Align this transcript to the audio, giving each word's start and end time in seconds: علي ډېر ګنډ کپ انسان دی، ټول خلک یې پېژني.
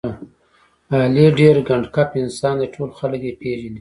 علي 0.95 1.25
ډېر 1.39 1.55
ګنډ 1.67 1.85
کپ 1.95 2.09
انسان 2.21 2.55
دی، 2.59 2.67
ټول 2.73 2.89
خلک 2.99 3.21
یې 3.27 3.33
پېژني. 3.39 3.69